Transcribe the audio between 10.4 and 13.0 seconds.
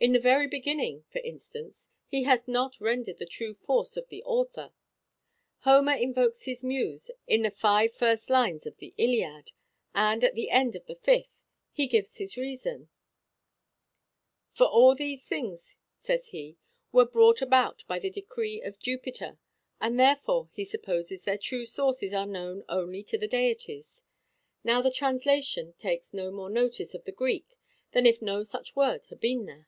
end of the fifth, he gives his reason: [Greek]